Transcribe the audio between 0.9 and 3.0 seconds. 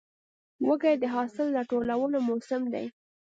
د حاصل راټولو موسم دی.